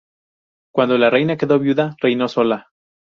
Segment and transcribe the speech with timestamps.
[0.73, 2.71] Cuando la reina quedó viuda reinó sola.